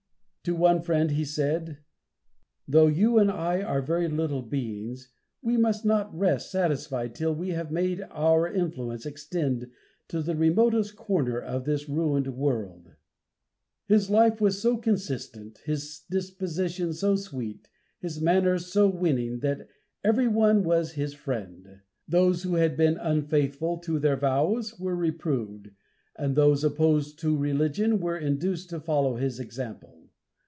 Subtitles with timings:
[0.45, 1.83] To one friend he said:
[2.67, 5.09] "Though you and I are very little beings,
[5.43, 9.69] we must not rest satisfied till we have made our influence extend
[10.07, 12.95] to the remotest corner of this ruined world."
[13.85, 19.67] His life was so consistent, his disposition so sweet, his manners so winning that
[20.03, 21.81] every one was his friend.
[22.07, 25.69] Those who had been unfaithful to their vows were reproved,
[26.15, 29.99] and those opposed to religion were induced to follow his example.